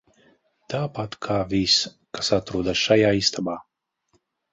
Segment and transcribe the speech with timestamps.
[0.73, 1.75] Tāpat kā viss,
[2.19, 3.59] kas atrodas šajā istabā.